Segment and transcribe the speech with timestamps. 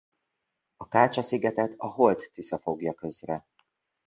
[0.75, 3.45] A Kácsa-szigetet a Holt-Tisza fogja közre.